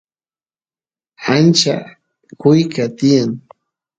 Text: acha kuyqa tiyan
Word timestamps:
acha 1.35 1.77
kuyqa 2.39 2.85
tiyan 2.97 3.31